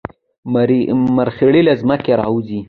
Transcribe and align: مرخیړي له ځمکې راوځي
مرخیړي 1.15 1.61
له 1.67 1.73
ځمکې 1.81 2.11
راوځي 2.21 2.59